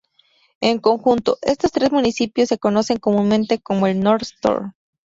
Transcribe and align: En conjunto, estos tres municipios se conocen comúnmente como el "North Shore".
En 0.61 0.79
conjunto, 0.79 1.37
estos 1.43 1.71
tres 1.71 1.91
municipios 1.91 2.49
se 2.49 2.57
conocen 2.57 2.97
comúnmente 2.97 3.59
como 3.59 3.85
el 3.85 3.99
"North 3.99 4.29
Shore". 4.43 4.71